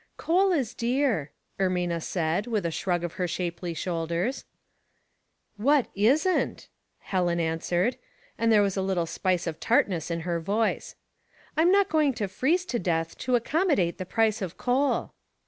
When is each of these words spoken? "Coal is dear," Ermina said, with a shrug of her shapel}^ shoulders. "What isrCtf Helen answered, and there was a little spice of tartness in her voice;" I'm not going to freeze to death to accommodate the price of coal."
"Coal 0.17 0.51
is 0.51 0.73
dear," 0.73 1.29
Ermina 1.59 2.01
said, 2.01 2.47
with 2.47 2.65
a 2.65 2.71
shrug 2.71 3.03
of 3.03 3.13
her 3.21 3.27
shapel}^ 3.27 3.77
shoulders. 3.77 4.45
"What 5.57 5.93
isrCtf 5.95 6.69
Helen 7.01 7.39
answered, 7.39 7.97
and 8.35 8.51
there 8.51 8.63
was 8.63 8.75
a 8.75 8.81
little 8.81 9.05
spice 9.05 9.45
of 9.45 9.59
tartness 9.59 10.09
in 10.09 10.21
her 10.21 10.39
voice;" 10.39 10.95
I'm 11.55 11.71
not 11.71 11.87
going 11.87 12.15
to 12.15 12.27
freeze 12.27 12.65
to 12.65 12.79
death 12.79 13.15
to 13.19 13.35
accommodate 13.35 13.99
the 13.99 14.07
price 14.07 14.41
of 14.41 14.57
coal." 14.57 15.13